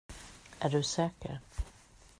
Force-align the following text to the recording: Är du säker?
Är 0.59 0.69
du 0.69 0.83
säker? 0.83 1.39